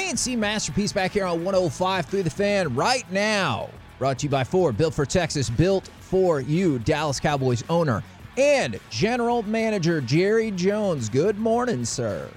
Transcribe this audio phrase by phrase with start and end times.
[0.00, 3.68] K&C Masterpiece back here on 105 through the fan right now.
[3.98, 6.78] Brought to you by Ford, built for Texas, built for you.
[6.78, 8.02] Dallas Cowboys owner
[8.38, 11.10] and general manager Jerry Jones.
[11.10, 12.30] Good morning, sir.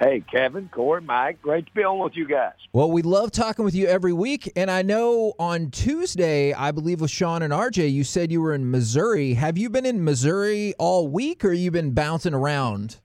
[0.00, 2.54] Hey, Kevin, Corey, Mike, great to be on with you guys.
[2.72, 4.50] Well, we love talking with you every week.
[4.56, 8.54] And I know on Tuesday, I believe with Sean and RJ, you said you were
[8.54, 9.34] in Missouri.
[9.34, 13.00] Have you been in Missouri all week or you been bouncing around?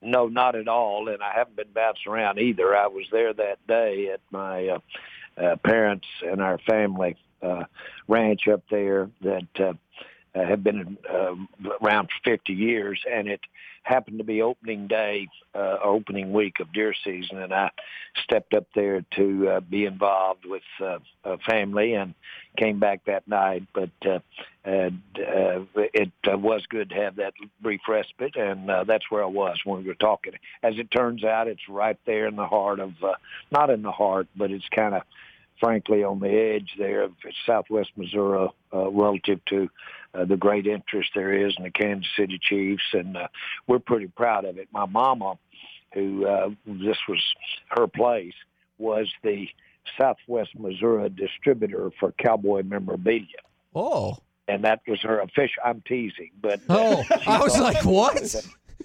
[0.00, 1.08] No, not at all.
[1.08, 2.76] And I haven't been bouncing around either.
[2.76, 4.78] I was there that day at my uh,
[5.36, 7.64] uh, parents and our family uh,
[8.06, 9.72] ranch up there that uh,
[10.34, 11.34] uh, have been uh,
[11.82, 13.40] around for 50 years, and it
[13.82, 17.70] happened to be opening day, uh, opening week of deer season, and I
[18.22, 22.14] stepped up there to uh, be involved with uh, a family and
[22.58, 23.64] came back that night.
[23.72, 24.18] But uh,
[24.64, 25.60] and, uh,
[25.94, 29.58] it uh, was good to have that brief respite, and uh, that's where I was
[29.64, 30.34] when we were talking.
[30.62, 33.14] As it turns out, it's right there in the heart of, uh,
[33.50, 35.02] not in the heart, but it's kind of
[35.60, 37.12] frankly on the edge there of
[37.46, 39.68] southwest Missouri uh, relative to
[40.14, 43.28] uh, the great interest there is in the Kansas City Chiefs, and uh,
[43.66, 44.68] we're pretty proud of it.
[44.72, 45.38] My mama,
[45.92, 47.22] who uh, this was
[47.68, 48.34] her place,
[48.78, 49.48] was the
[49.98, 53.26] Southwest Missouri distributor for cowboy memorabilia.
[53.74, 54.16] Oh.
[54.46, 55.62] And that was her official.
[55.64, 58.34] I'm teasing, but uh, oh, I was like, what?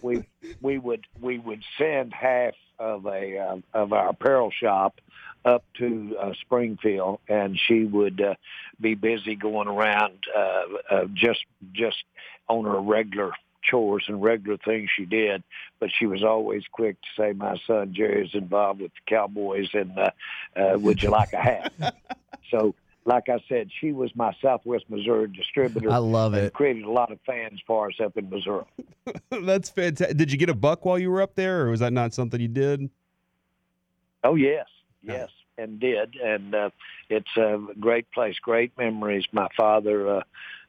[0.01, 0.25] We
[0.61, 4.99] we would we would send half of a uh, of our apparel shop
[5.45, 8.35] up to uh, Springfield, and she would uh,
[8.79, 12.03] be busy going around uh, uh, just just
[12.47, 13.31] on her regular
[13.63, 15.43] chores and regular things she did.
[15.79, 19.69] But she was always quick to say, "My son Jerry is involved with the Cowboys,
[19.73, 20.11] and uh,
[20.55, 21.73] uh, would you like a hat?"
[22.51, 22.75] so.
[23.05, 25.91] Like I said, she was my Southwest Missouri distributor.
[25.91, 26.53] I love it.
[26.53, 28.63] Created a lot of fans for us up in Missouri.
[29.29, 30.15] That's fantastic.
[30.15, 32.39] Did you get a buck while you were up there, or was that not something
[32.39, 32.89] you did?
[34.23, 34.67] Oh yes,
[35.03, 36.69] yes, and did, and uh,
[37.09, 39.25] it's a great place, great memories.
[39.31, 40.21] My father uh,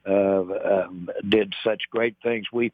[0.06, 2.46] uh, um, did such great things.
[2.52, 2.72] We,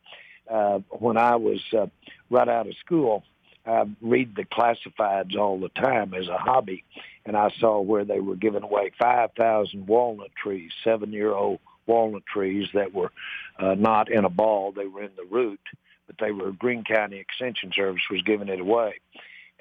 [0.51, 1.87] uh, when I was uh,
[2.29, 3.23] right out of school,
[3.67, 6.85] I read the classifieds all the time as a hobby,
[7.27, 12.69] and I saw where they were giving away five thousand walnut trees, seven-year-old walnut trees
[12.75, 13.13] that were
[13.59, 15.61] uh, not in a ball; they were in the root,
[16.07, 18.95] but they were Greene County Extension Service was giving it away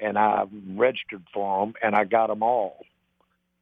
[0.01, 0.45] and I
[0.75, 2.85] registered for them, and I got them all.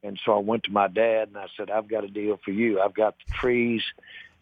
[0.02, 2.52] And so I went to my dad and I said, "I've got a deal for
[2.52, 2.80] you.
[2.80, 3.82] I've got the trees,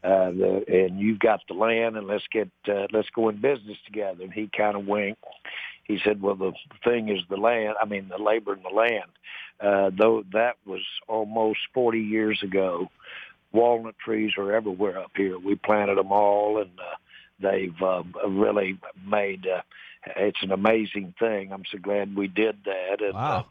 [0.04, 3.78] uh, the, and you've got the land, and let's get uh, let's go in business
[3.86, 5.24] together." And he kind of winked.
[5.84, 6.52] He said, "Well, the
[6.84, 7.74] thing is the land.
[7.80, 9.10] I mean, the labor and the land.
[9.58, 12.90] Uh, though that was almost 40 years ago.
[13.52, 15.38] Walnut trees are everywhere up here.
[15.38, 16.96] We planted them all, and uh,
[17.40, 19.62] they've uh, really made." Uh,
[20.16, 21.52] it's an amazing thing.
[21.52, 23.02] I'm so glad we did that.
[23.02, 23.46] And, wow.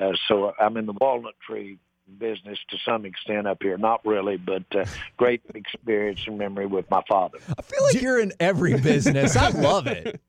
[0.00, 1.78] Uh, uh, so I'm in the walnut tree
[2.18, 3.76] business to some extent up here.
[3.76, 4.86] Not really, but uh,
[5.16, 7.38] great experience and memory with my father.
[7.58, 9.36] I feel like you're in every business.
[9.36, 10.20] I love it.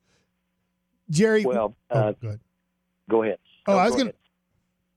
[1.10, 1.46] Jerry.
[1.46, 2.40] Well, oh, uh, go ahead.
[3.10, 3.38] Go ahead.
[3.68, 4.10] Oh, No, I was go going to.
[4.12, 4.16] ahead.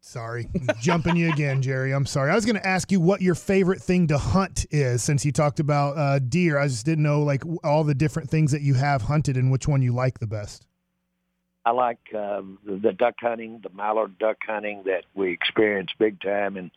[0.05, 0.49] Sorry,
[0.81, 1.93] jumping you again, Jerry.
[1.95, 2.33] I'm sorry.
[2.33, 5.31] I was going to ask you what your favorite thing to hunt is, since you
[5.31, 6.59] talked about uh, deer.
[6.59, 9.69] I just didn't know like all the different things that you have hunted and which
[9.69, 10.67] one you like the best.
[11.65, 16.21] I like um, the, the duck hunting, the mallard duck hunting that we experienced big
[16.21, 16.71] time in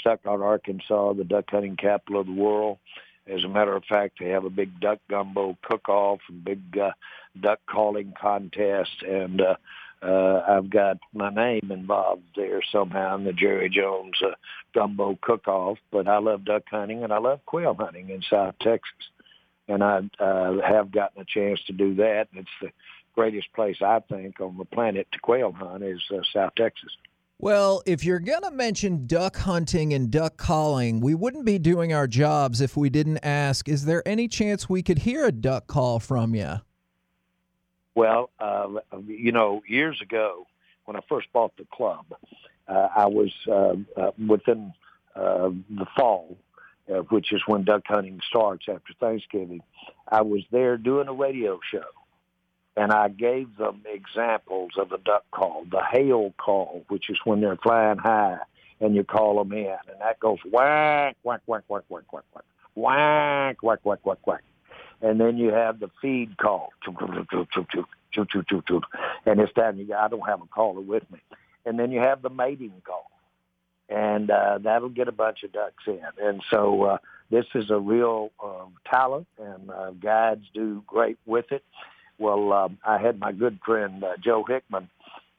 [0.00, 2.78] Stuttgart, Arkansas, the duck hunting capital of the world.
[3.26, 6.90] As a matter of fact, they have a big duck gumbo cook-off and big uh,
[7.40, 9.54] duck calling contest, and uh,
[10.02, 14.34] uh, I've got my name involved there somehow in the Jerry Jones uh,
[14.74, 15.78] gumbo cook-off.
[15.92, 18.90] But I love duck hunting and I love quail hunting in South Texas,
[19.68, 22.26] and I uh, have gotten a chance to do that.
[22.32, 22.70] It's the
[23.14, 26.90] greatest place I think on the planet to quail hunt is uh, South Texas.
[27.38, 31.92] Well, if you're going to mention duck hunting and duck calling, we wouldn't be doing
[31.92, 35.66] our jobs if we didn't ask is there any chance we could hear a duck
[35.66, 36.60] call from you?
[37.94, 38.68] Well, uh,
[39.06, 40.46] you know, years ago
[40.84, 42.06] when I first bought the club,
[42.68, 44.72] uh, I was uh, uh, within
[45.14, 46.36] uh, the fall,
[46.88, 49.62] uh, which is when duck hunting starts after Thanksgiving.
[50.08, 51.84] I was there doing a radio show,
[52.76, 57.40] and I gave them examples of the duck call, the hail call, which is when
[57.40, 58.38] they're flying high
[58.82, 62.44] and you call them in, and that goes whack, whack, whack, whack, whack, whack, whack,
[62.74, 64.42] whack, whack, whack, whack, whack.
[65.00, 66.96] And then you have the feed call, and
[69.40, 71.20] it's time You, I don't have a caller with me.
[71.64, 73.08] And then you have the mating call,
[73.88, 76.02] and uh, that'll get a bunch of ducks in.
[76.20, 76.98] And so uh,
[77.30, 81.62] this is a real uh, talent, and uh, guides do great with it.
[82.22, 84.88] Well, um, I had my good friend uh, Joe Hickman,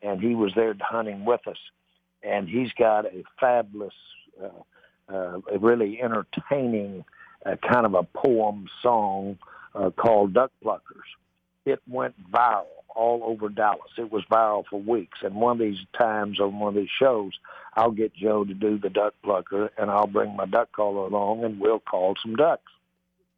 [0.02, 1.58] and he was there hunting with us.
[2.22, 3.94] And he's got a fabulous,
[4.44, 7.06] uh, uh, really entertaining
[7.46, 9.38] uh, kind of a poem song
[9.74, 11.08] uh, called Duck Pluckers.
[11.66, 13.92] It went viral all over Dallas.
[13.98, 15.20] It was viral for weeks.
[15.22, 17.32] And one of these times on one of these shows,
[17.76, 21.46] I'll get Joe to do the duck plucker, and I'll bring my duck caller along,
[21.46, 22.73] and we'll call some ducks.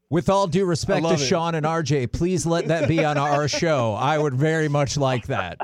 [0.10, 1.18] With all due respect to it.
[1.18, 3.94] Sean and RJ, please let that be on our show.
[3.94, 5.58] I would very much like that.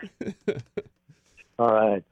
[1.59, 2.03] All right.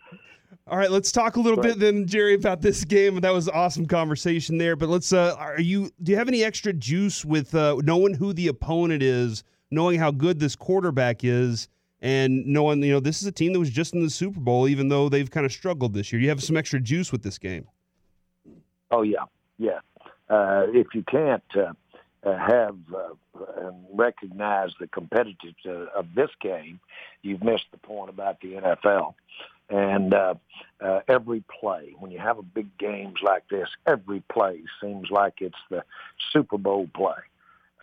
[0.67, 1.69] All right, let's talk a little Right.
[1.69, 3.19] bit then, Jerry, about this game.
[3.21, 4.75] That was an awesome conversation there.
[4.75, 5.11] But let's.
[5.11, 5.89] Uh, are you?
[6.03, 10.11] Do you have any extra juice with uh, knowing who the opponent is, knowing how
[10.11, 11.67] good this quarterback is,
[12.03, 14.67] and knowing you know this is a team that was just in the Super Bowl,
[14.67, 16.19] even though they've kind of struggled this year.
[16.19, 17.65] Do you have some extra juice with this game?
[18.91, 19.23] Oh yeah,
[19.57, 19.79] yeah.
[20.29, 21.73] Uh, if you can't uh,
[22.23, 26.79] uh, have uh, and recognize the competitiveness of this game,
[27.21, 29.13] you've missed the point about the NFL.
[29.69, 30.33] And uh,
[30.81, 35.35] uh, every play, when you have a big games like this, every play seems like
[35.41, 35.83] it's the
[36.31, 37.21] Super Bowl play.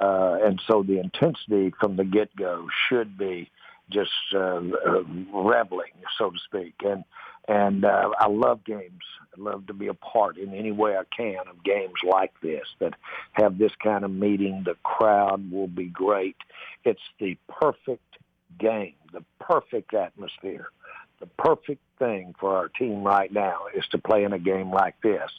[0.00, 3.50] Uh, and so the intensity from the get-go should be
[3.88, 5.02] just uh, uh,
[5.32, 6.74] reveling, so to speak.
[6.84, 7.04] And
[7.48, 9.02] and uh, I love games.
[9.36, 12.64] I love to be a part in any way I can of games like this
[12.80, 12.94] that
[13.32, 14.62] have this kind of meeting.
[14.64, 16.36] The crowd will be great.
[16.84, 18.16] It's the perfect
[18.58, 20.68] game, the perfect atmosphere.
[21.20, 25.00] The perfect thing for our team right now is to play in a game like
[25.02, 25.30] this,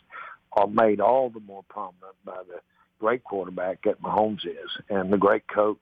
[0.54, 2.60] are made all the more prominent by the
[3.00, 5.82] great quarterback that Mahomes is and the great coach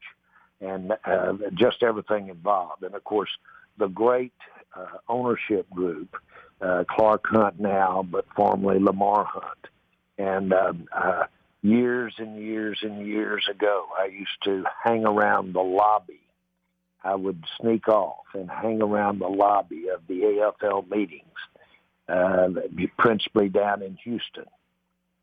[0.60, 2.84] and uh, just everything involved.
[2.84, 3.30] And of course,
[3.78, 4.34] the great
[4.76, 6.16] uh, ownership group,
[6.62, 9.68] uh, Clark Hunt now, but formerly Lamar Hunt.
[10.18, 11.26] And um, uh,
[11.62, 16.22] years and years and years ago, I used to hang around the lobby.
[17.04, 21.22] I would sneak off and hang around the lobby of the AFL meetings,
[22.10, 22.50] uh,
[22.98, 24.46] principally down in Houston.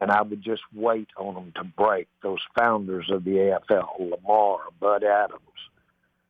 [0.00, 3.30] And I would just wait on them to break, those founders of the
[3.70, 5.40] AFL, Lamar, Bud Adams,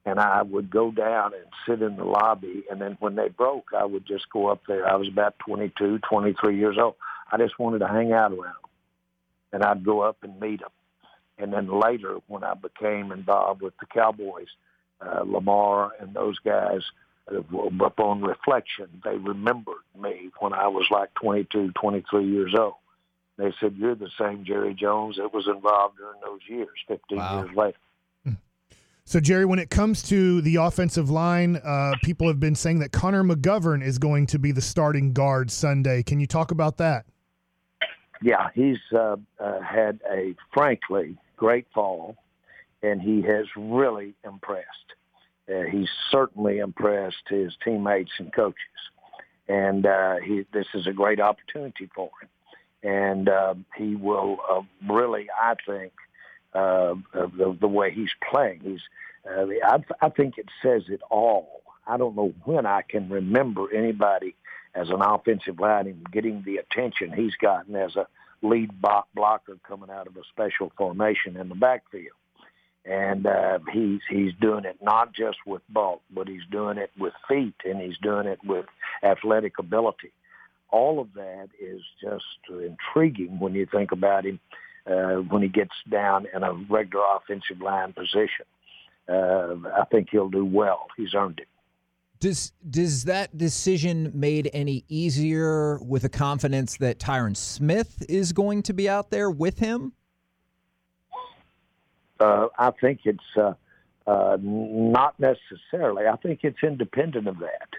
[0.04, 2.64] and I would go down and sit in the lobby.
[2.70, 4.86] And then when they broke, I would just go up there.
[4.88, 6.96] I was about 22, 23 years old.
[7.30, 8.70] I just wanted to hang out around them.
[9.52, 10.70] And I'd go up and meet them.
[11.38, 14.48] And then later, when I became involved with the Cowboys,
[15.00, 16.82] uh, Lamar and those guys,
[17.32, 17.40] uh,
[17.84, 22.74] upon reflection, they remembered me when I was like 22, 23 years old.
[23.38, 27.44] They said, "You're the same Jerry Jones that was involved during those years." 15 Wow.
[27.44, 27.78] years later.
[29.12, 32.92] So, Jerry, when it comes to the offensive line, uh, people have been saying that
[32.92, 36.02] Connor McGovern is going to be the starting guard Sunday.
[36.02, 37.04] Can you talk about that?
[38.22, 42.16] Yeah, he's uh, uh, had a frankly great fall,
[42.82, 44.94] and he has really impressed.
[45.46, 48.56] Uh, he's certainly impressed his teammates and coaches,
[49.46, 52.28] and uh, he, this is a great opportunity for him.
[52.82, 55.92] And uh, he will uh, really, I think,
[56.54, 58.60] uh, the, the way he's playing.
[58.62, 58.80] He's,
[59.28, 61.62] uh, I, I think it says it all.
[61.86, 64.34] I don't know when I can remember anybody
[64.74, 68.06] as an offensive lineman getting the attention he's gotten as a
[68.42, 72.16] lead block blocker coming out of a special formation in the backfield.
[72.84, 77.12] And uh, he's he's doing it not just with bulk, but he's doing it with
[77.28, 78.66] feet, and he's doing it with
[79.04, 80.12] athletic ability.
[80.68, 84.40] All of that is just intriguing when you think about him
[84.86, 88.46] uh, when he gets down in a regular offensive line position.
[89.08, 90.86] Uh, I think he'll do well.
[90.96, 91.48] He's earned it.
[92.20, 98.62] Does does that decision made any easier with the confidence that Tyron Smith is going
[98.62, 99.92] to be out there with him?
[102.20, 103.54] Uh, I think it's uh,
[104.06, 106.06] uh, not necessarily.
[106.06, 107.70] I think it's independent of that,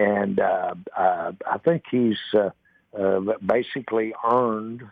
[0.00, 2.50] and uh, uh, I think he's uh,
[3.00, 4.82] uh, basically earned.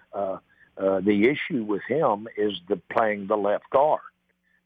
[0.77, 4.01] Uh, the issue with him is the playing the left guard.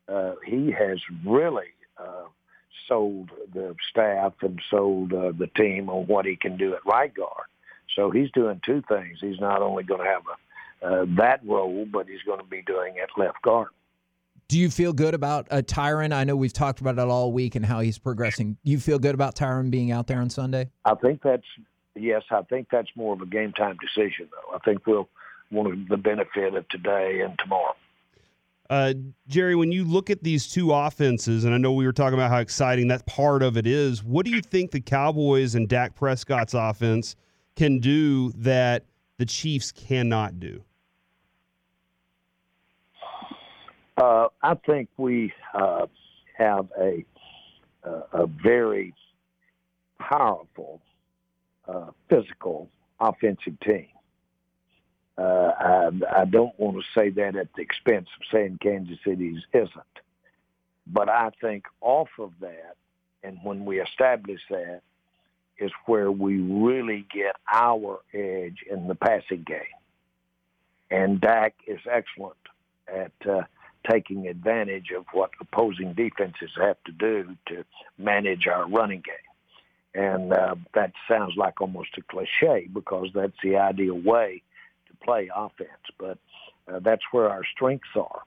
[0.08, 2.24] Uh, he has really uh,
[2.86, 7.12] sold the staff and sold uh, the team on what he can do at right
[7.12, 7.46] guard.
[7.94, 9.18] So he's doing two things.
[9.20, 12.62] He's not only going to have a, uh, that role, but he's going to be
[12.62, 13.68] doing it left guard.
[14.48, 16.12] Do you feel good about uh, Tyron?
[16.12, 18.56] I know we've talked about it all week and how he's progressing.
[18.62, 20.70] You feel good about Tyron being out there on Sunday?
[20.84, 21.46] I think that's
[21.96, 22.22] yes.
[22.30, 24.54] I think that's more of a game time decision, though.
[24.54, 25.08] I think we'll
[25.50, 27.74] want the benefit of today and tomorrow.
[28.68, 28.94] Uh,
[29.28, 32.30] Jerry, when you look at these two offenses, and I know we were talking about
[32.30, 35.94] how exciting that part of it is, what do you think the Cowboys and Dak
[35.94, 37.14] Prescott's offense
[37.54, 38.84] can do that
[39.18, 40.64] the Chiefs cannot do?
[43.96, 45.86] Uh, I think we uh,
[46.36, 47.04] have a
[48.12, 48.94] a very
[49.98, 50.80] powerful,
[51.68, 52.68] uh, physical
[53.00, 53.88] offensive team.
[55.18, 59.42] Uh, I, I don't want to say that at the expense of saying Kansas City's
[59.52, 59.70] isn't.
[60.86, 62.76] But I think off of that,
[63.22, 64.82] and when we establish that,
[65.58, 69.62] is where we really get our edge in the passing game.
[70.90, 72.36] And Dak is excellent
[72.86, 73.42] at uh,
[73.90, 77.64] taking advantage of what opposing defenses have to do to
[77.98, 80.04] manage our running game.
[80.04, 84.42] And uh, that sounds like almost a cliche because that's the ideal way
[85.00, 85.70] play offense.
[85.98, 86.18] But
[86.72, 88.22] uh, that's where our strengths are.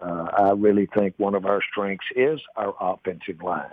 [0.00, 3.68] Uh, I really think one of our strengths is our offensive line.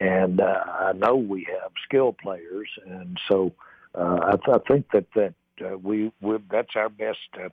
[0.00, 3.52] And uh, I know we have skilled players, and so
[3.94, 7.48] uh, I, th- I think that that uh, we we that's our best uh,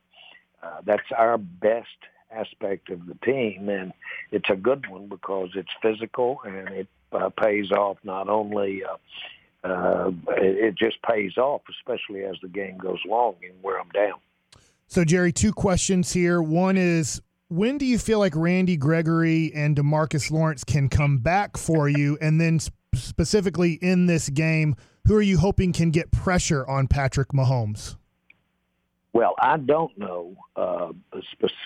[0.62, 1.88] uh, that's our best
[2.32, 3.94] aspect of the team, and
[4.32, 8.84] it's a good one because it's physical and it uh, pays off not only.
[8.84, 8.98] Uh,
[9.66, 13.90] uh, it, it just pays off, especially as the game goes along and wear them
[13.94, 14.20] down.
[14.88, 16.42] So, Jerry, two questions here.
[16.42, 21.58] One is when do you feel like Randy Gregory and Demarcus Lawrence can come back
[21.58, 22.18] for you?
[22.26, 22.60] And then
[22.94, 24.76] specifically in this game,
[25.08, 27.96] who are you hoping can get pressure on Patrick Mahomes?
[29.14, 30.36] Well, I don't know.
[30.56, 30.92] Uh,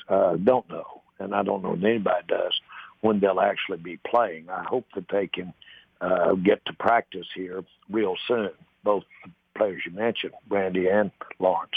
[0.07, 2.59] uh, don't know, and I don't know if anybody does
[3.01, 4.49] when they'll actually be playing.
[4.49, 5.53] I hope that they can
[6.01, 8.51] uh, get to practice here real soon.
[8.83, 9.03] Both
[9.57, 11.73] players you mentioned, Randy and Lawrence,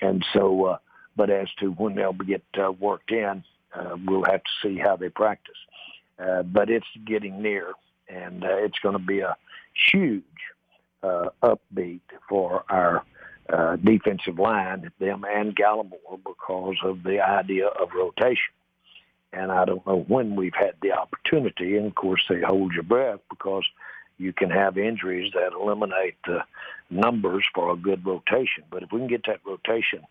[0.00, 0.64] and so.
[0.64, 0.78] Uh,
[1.16, 3.44] but as to when they'll get uh, worked in,
[3.74, 5.54] uh, we'll have to see how they practice.
[6.18, 7.72] Uh, but it's getting near,
[8.08, 9.36] and uh, it's going to be a
[9.92, 10.24] huge
[11.02, 13.04] uh, upbeat for our
[13.52, 18.52] uh, defensive line, them and Gallimore, because of the idea of rotation.
[19.34, 21.76] And I don't know when we've had the opportunity.
[21.76, 23.64] And of course, they hold your breath because
[24.18, 26.44] you can have injuries that eliminate the
[26.90, 28.64] numbers for a good rotation.
[28.70, 30.02] But if we can get that rotation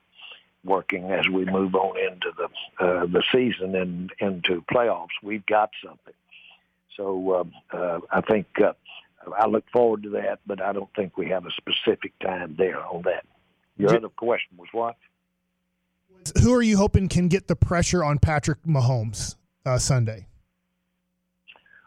[0.64, 5.10] working as we move on into the uh, the season and into playoffs.
[5.22, 6.14] We've got something.
[6.96, 8.74] So um, uh, I think uh,
[9.38, 12.84] I look forward to that, but I don't think we have a specific time there
[12.86, 13.26] on that.
[13.78, 14.96] Your other question was what?
[16.42, 20.28] Who are you hoping can get the pressure on Patrick Mahomes uh, Sunday?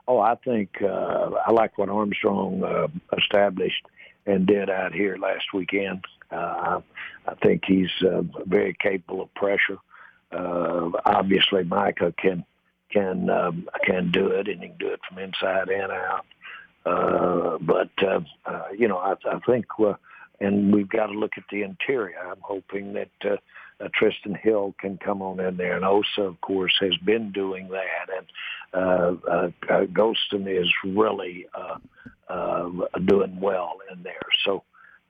[0.08, 2.86] Oh, I think uh, I like what Armstrong uh,
[3.18, 3.84] established
[4.26, 6.04] and did out here last weekend.
[6.30, 6.80] Uh,
[7.26, 9.78] I think he's uh, very capable of pressure.
[10.32, 12.44] Uh, obviously, Micah can
[12.90, 16.26] can um, can do it, and he can do it from inside and out.
[16.84, 19.94] Uh, but uh, uh, you know, I, I think, uh,
[20.40, 22.18] and we've got to look at the interior.
[22.18, 23.36] I'm hoping that uh,
[23.80, 27.68] uh, Trysten Hill can come on in there, and Osa, of course, has been doing
[27.68, 28.26] that, and
[28.74, 31.78] uh, uh, uh, Golston is really uh,
[32.32, 32.70] uh,
[33.04, 34.14] doing well in there.
[34.44, 34.62] So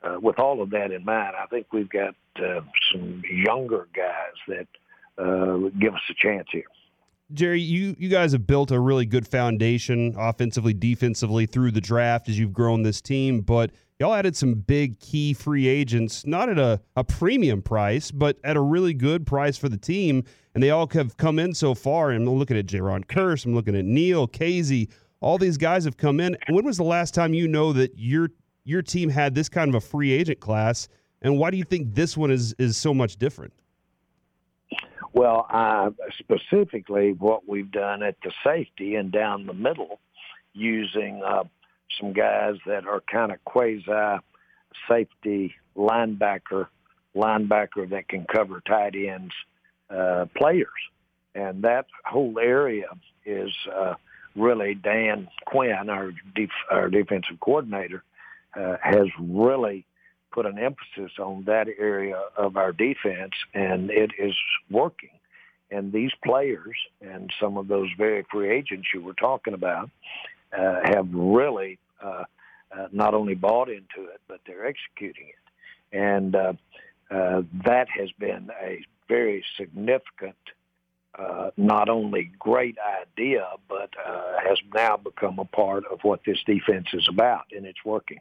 [0.02, 2.60] uh, with all of that in mind, I think we've got uh,
[2.92, 4.66] some younger guys that
[5.18, 6.64] uh, give us a chance here.
[7.32, 12.28] Jerry, you, you guys have built a really good foundation offensively, defensively through the draft
[12.28, 16.58] as you've grown this team, but y'all added some big key free agents, not at
[16.58, 20.22] a, a premium price, but at a really good price for the team.
[20.54, 22.12] And they all have come in so far.
[22.12, 24.88] I'm looking at Jayron Kearse, I'm looking at Neal, Kazee.
[25.20, 26.36] All these guys have come in.
[26.48, 28.30] When was the last time you know that your
[28.64, 30.88] your team had this kind of a free agent class,
[31.22, 33.52] and why do you think this one is is so much different?
[35.16, 39.98] Well, uh, specifically, what we've done at the safety and down the middle,
[40.52, 41.44] using uh,
[41.98, 44.20] some guys that are kind of quasi
[44.86, 46.66] safety linebacker,
[47.14, 49.32] linebacker that can cover tight ends
[49.88, 50.68] uh, players,
[51.34, 52.88] and that whole area
[53.24, 53.94] is uh,
[54.34, 58.04] really Dan Quinn, our def- our defensive coordinator,
[58.54, 59.86] uh, has really
[60.32, 64.34] put an emphasis on that area of our defense, and it is
[64.70, 65.10] working.
[65.70, 69.90] And these players and some of those very free agents you were talking about
[70.56, 72.24] uh, have really uh,
[72.76, 75.96] uh, not only bought into it, but they're executing it.
[75.96, 76.52] And uh,
[77.10, 80.36] uh, that has been a very significant,
[81.18, 83.90] uh, not only great idea, but
[84.46, 88.20] has now become a part of what this defense is about, and it's working.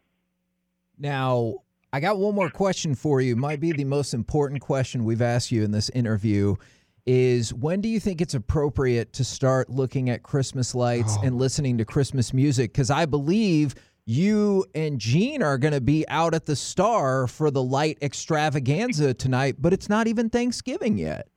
[0.97, 1.55] Now,
[1.95, 3.37] I got one more question for you.
[3.37, 6.57] Might be the most important question we've asked you in this interview
[7.05, 11.21] is when do you think it's appropriate to start looking at Christmas lights oh.
[11.23, 12.73] and listening to Christmas music?
[12.73, 13.75] Because I believe
[14.05, 19.13] you and Gene are going to be out at the Star for the light extravaganza
[19.13, 21.29] tonight, but it's not even Thanksgiving yet.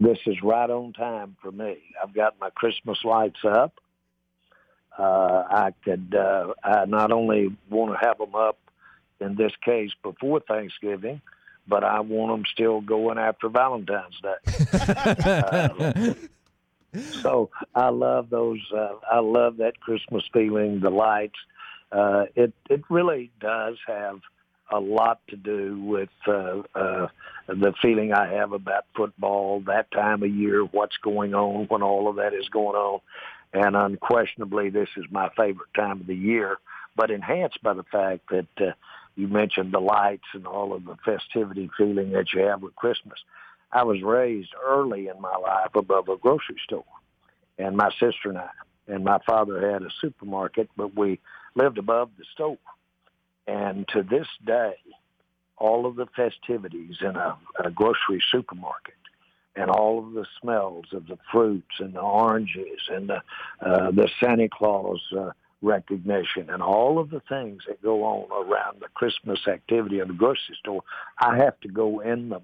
[0.00, 1.76] This is right on time for me.
[2.02, 3.74] I've got my Christmas lights up.
[4.98, 8.56] uh, I could uh, I not only want to have them up
[9.22, 11.20] in this case before Thanksgiving,
[11.66, 14.68] but I want them still going after Valentine's Day.
[15.24, 16.14] uh,
[17.22, 18.60] so I love those.
[18.74, 21.38] Uh, I love that Christmas feeling, the lights.
[21.90, 24.20] Uh, it it really does have
[24.72, 27.08] a lot to do with uh, uh,
[27.46, 32.08] the feeling I have about football that time of year, what's going on when all
[32.08, 33.00] of that is going on,
[33.52, 36.58] and unquestionably, this is my favorite time of the year.
[36.96, 38.72] But enhanced by the fact that uh,
[39.14, 43.18] you mentioned the lights and all of the festivity feeling that you have with Christmas.
[43.72, 46.84] I was raised early in my life above a grocery store,
[47.58, 48.50] and my sister and I,
[48.86, 51.20] and my father had a supermarket, but we
[51.54, 52.58] lived above the store.
[53.46, 54.74] And to this day,
[55.56, 58.94] all of the festivities in a, a grocery supermarket
[59.54, 63.22] and all of the smells of the fruits and the oranges and the,
[63.60, 65.30] uh, the Santa Claus uh,
[65.62, 70.14] recognition and all of the things that go on around the Christmas activity in the
[70.14, 70.82] grocery store,
[71.18, 72.42] I have to go in them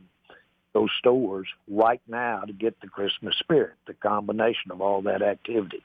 [0.75, 5.83] those stores right now to get the Christmas spirit, the combination of all that activity.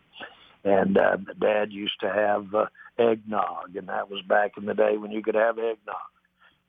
[0.63, 2.65] And uh, Dad used to have uh,
[2.97, 5.95] eggnog, and that was back in the day when you could have eggnog.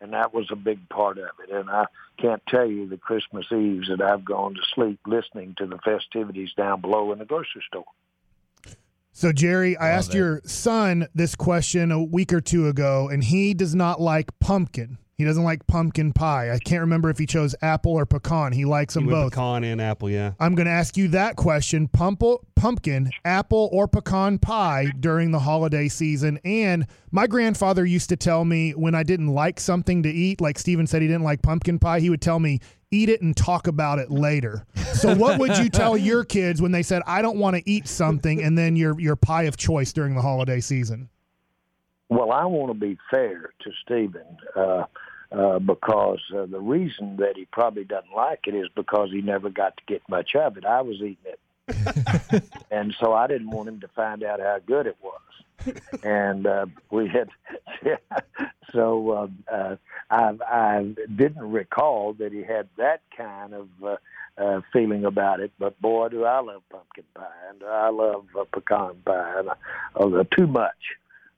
[0.00, 1.54] And that was a big part of it.
[1.54, 1.86] And I
[2.18, 6.50] can't tell you the Christmas Eves that I've gone to sleep listening to the festivities
[6.56, 7.84] down below in the grocery store.
[9.16, 10.18] So, Jerry, I Love asked it.
[10.18, 14.98] your son this question a week or two ago, and he does not like pumpkin.
[15.16, 16.50] He doesn't like pumpkin pie.
[16.50, 18.50] I can't remember if he chose apple or pecan.
[18.50, 19.32] He likes them With both.
[19.32, 20.32] pecan and apple, yeah.
[20.40, 25.38] I'm going to ask you that question Pumple, pumpkin, apple, or pecan pie during the
[25.38, 26.40] holiday season.
[26.44, 30.58] And my grandfather used to tell me when I didn't like something to eat, like
[30.58, 32.58] Stephen said he didn't like pumpkin pie, he would tell me,
[32.94, 34.64] eat it and talk about it later.
[34.94, 37.88] So, what would you tell your kids when they said, I don't want to eat
[37.88, 41.08] something, and then your, your pie of choice during the holiday season?
[42.08, 44.84] Well, I want to be fair to Stephen uh,
[45.32, 49.50] uh, because uh, the reason that he probably doesn't like it is because he never
[49.50, 50.64] got to get much of it.
[50.64, 54.86] I was eating it, and so I didn't want him to find out how good
[54.86, 55.20] it was.
[56.02, 57.30] and uh, we had,
[58.74, 59.76] so um, uh,
[60.10, 63.96] I, I didn't recall that he had that kind of uh,
[64.36, 65.52] uh, feeling about it.
[65.58, 70.24] But boy, do I love pumpkin pie, and I love uh, pecan pie, and uh,
[70.36, 70.74] too much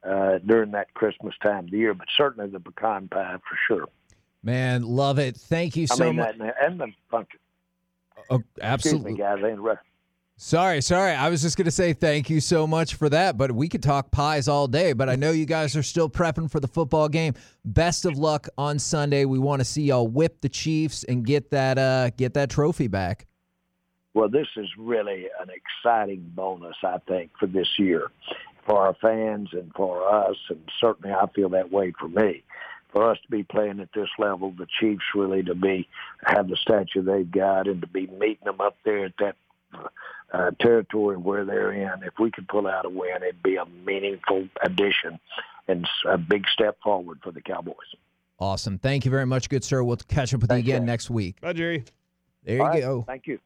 [0.02, 3.86] uh, during that Christmas time of the year, but certainly the pecan pie for sure.
[4.42, 5.36] Man, love it.
[5.36, 6.36] Thank you I so mean, much.
[6.60, 7.40] and the pumpkin.
[8.30, 9.12] Oh, Excuse absolutely.
[9.12, 9.38] me, guys.
[9.42, 9.86] I interrupted.
[10.38, 11.12] Sorry, sorry.
[11.12, 13.82] I was just going to say thank you so much for that, but we could
[13.82, 14.92] talk pies all day.
[14.92, 17.32] But I know you guys are still prepping for the football game.
[17.64, 19.24] Best of luck on Sunday.
[19.24, 22.86] We want to see y'all whip the Chiefs and get that uh get that trophy
[22.86, 23.26] back.
[24.12, 28.10] Well, this is really an exciting bonus, I think, for this year,
[28.66, 32.42] for our fans and for us, and certainly I feel that way for me.
[32.92, 35.88] For us to be playing at this level, the Chiefs really to be
[36.24, 39.36] have the stature they've got, and to be meeting them up there at that
[40.36, 42.02] uh, territory where they're in.
[42.02, 45.18] If we could pull out a win, it'd be a meaningful addition
[45.68, 47.76] and a big step forward for the Cowboys.
[48.38, 48.78] Awesome.
[48.78, 49.82] Thank you very much, good sir.
[49.82, 50.86] We'll catch up with you again Jay.
[50.86, 51.40] next week.
[51.40, 51.84] Bye, Jerry.
[52.44, 52.82] There you All right.
[52.82, 53.04] go.
[53.06, 53.38] Thank you.